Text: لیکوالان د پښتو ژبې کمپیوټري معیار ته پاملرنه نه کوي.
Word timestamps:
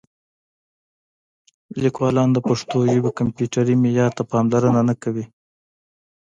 لیکوالان 1.83 2.29
د 2.33 2.37
پښتو 2.47 2.77
ژبې 2.91 3.11
کمپیوټري 3.19 3.75
معیار 3.83 4.11
ته 4.17 4.23
پاملرنه 4.31 4.81
نه 4.89 4.95
کوي. 5.03 5.25